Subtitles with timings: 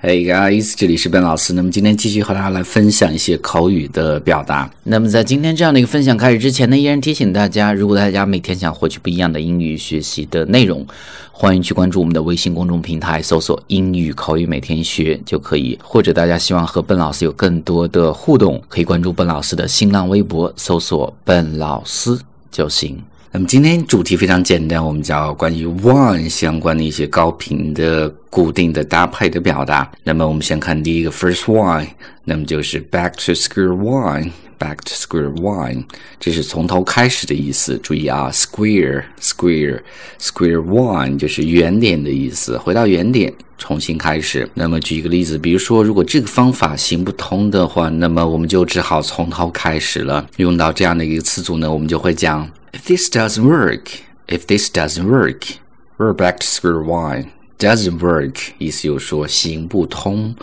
[0.00, 1.54] Hey guys，这里是笨老师。
[1.54, 4.70] 那么今天继续和大家来分享一些口语的表达。
[4.84, 10.86] 那么在今天这样的一个分享开始之前呢，依然提醒大家，如果大家每天想获取不一样的英语学习的内容，
[11.32, 15.76] 欢迎去关注我们的微信公众平台，搜索“英语口语每天学”就可以。
[15.82, 22.16] 或者大家希望和笨老师有更多的互动，可以关注笨老师的新浪微博，搜索“笨老师”
[22.52, 23.02] 就行。
[23.30, 29.90] 那么今天主题非常简单，我们讲关于 one 相关的一些高频的固定的搭配的表达。
[30.02, 31.86] 那么我们先看第一个 first one，
[32.24, 35.84] 那么就是 back to square one，back to square one，
[36.18, 37.78] 这是从头开始的意思。
[37.82, 39.82] 注意啊，square square
[40.18, 43.32] square one 就是原点的意思，回到原点。
[43.60, 44.48] 重新开始。
[44.54, 50.24] 那么举一个例子，比如说，如果这个方法行不通的话，那么我们就只好从头开始了。
[50.36, 55.57] 用到这样的一个词组呢，我们就会讲 ：If this doesn't work, if this doesn't work,
[55.97, 57.27] we're back to square one.
[57.59, 60.35] Doesn't work 意思就是说行不通。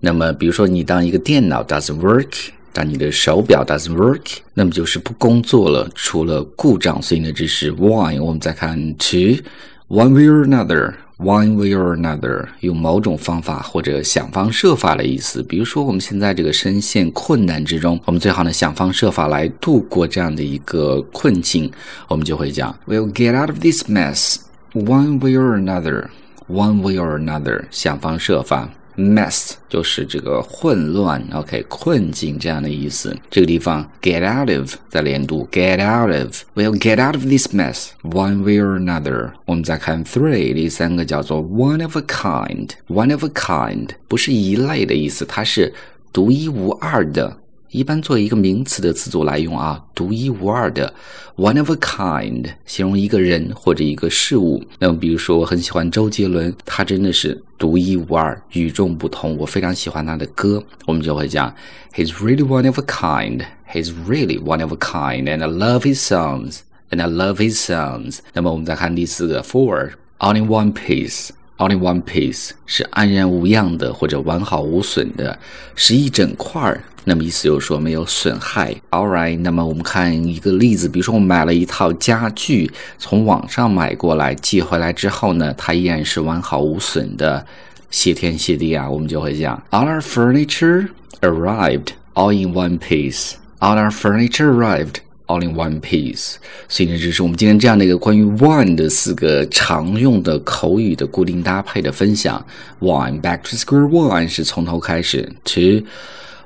[0.00, 7.02] 那么，比如说你当一个电脑 doesn't work，当你的手表 doesn't work，那么就是不工作了，出了故障。
[7.02, 8.22] 所以呢，这是 one。
[8.22, 10.94] 我们再看 two，one way or another。
[11.23, 15.41] One way or another，用某种方法或者想方设法的意思。
[15.41, 21.71] 比如说，我们现在这个深陷困难之中，我们最好呢想方设法来度过这样的一个困境。
[22.09, 24.35] 我们就会讲，We'll get out of this mess
[24.73, 26.07] one way or another.
[26.49, 28.69] One way or another，想方设法。
[28.97, 33.15] Mess 就是这个混乱，OK，困境这样的意思。
[33.29, 39.31] 这个地方 get out of 在连读，get out of，we'll get out of this mess one way or another。
[39.45, 45.73] 我们再看 three，第三个叫做 one of a kind，one of a kind 不是一类的意思，它是
[46.11, 47.37] 独一无二的。
[47.73, 50.93] 一般做一个名词的词组来用啊，独一无二的
[51.37, 54.63] ，one of a kind，形容一个人或者一个事物。
[54.77, 59.35] 那么，比如说，我很喜欢周杰伦，他真的是独一无二、与众不同。
[59.37, 61.51] 我非常喜欢他的歌，我们就会讲
[61.95, 63.41] ，He's really one of a kind.
[63.73, 66.59] He's really one of a kind, and I love his songs.
[66.91, 68.19] And I love his songs.
[68.33, 75.39] 那么，我们再看第四个，four only one piece, only one piece 是安然无恙的或者完好无损的，
[75.75, 76.83] 是一整块儿。
[77.05, 78.75] 那么意思就是说没有损害。
[78.91, 87.45] All right，那么我们看一个例子，比如说我买了一套家具，从网上买过来，寄回来之后呢，它依然是完好无损的。
[87.89, 90.89] 谢天谢地啊，我们就会讲，All our furniture
[91.21, 93.33] arrived all in one piece.
[93.59, 94.95] All our furniture arrived.
[95.25, 96.35] All in one piece，
[96.67, 102.45] 所以呢，这是我们今天这样的一个关于 one 的四个常用的口语的固定搭配的分享。
[102.81, 105.31] One back to square one 是从头开始。
[105.45, 105.87] Two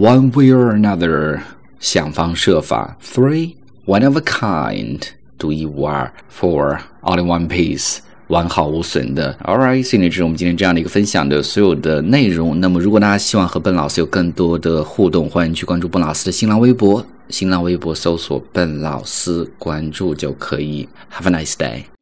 [0.00, 1.40] one way or another
[1.78, 2.96] 想方设法。
[3.02, 5.02] Three one of a kind
[5.36, 6.10] 独一无二。
[6.34, 9.36] Four all in one piece 完好无损的。
[9.44, 12.58] All right，所以呢，这是我们今天这样的一个分享的所有的内容。
[12.60, 17.04] 那么，如果大家希望和笨老师有更多的互动，欢迎去关注笨老师的新浪微博。
[17.28, 20.88] 新浪微博搜索“笨老师”，关注就可以。
[21.12, 21.99] Have a nice day.